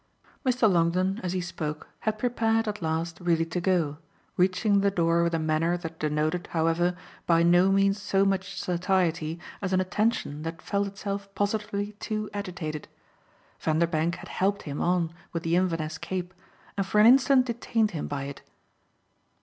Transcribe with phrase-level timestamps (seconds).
[0.43, 0.67] Mr.
[0.67, 3.99] Longdon, as he spoke, had prepared at last really to go,
[4.35, 6.95] reaching the door with a manner that denoted, however,
[7.27, 12.87] by no means so much satiety as an attention that felt itself positively too agitated.
[13.59, 16.33] Vanderbank had helped him on with the Inverness cape
[16.75, 18.41] and for an instant detained him by it.